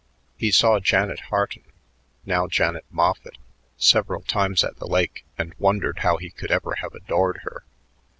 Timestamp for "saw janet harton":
0.49-1.63